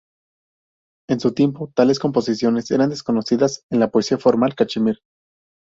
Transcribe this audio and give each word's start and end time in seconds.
En 1.07 1.19
su 1.19 1.33
tiempo, 1.35 1.71
tales 1.75 1.99
composiciones 1.99 2.71
eran 2.71 2.89
desconocidas 2.89 3.65
en 3.69 3.79
la 3.79 3.91
poesía 3.91 4.17
formal 4.17 4.55
cachemir. 4.55 4.97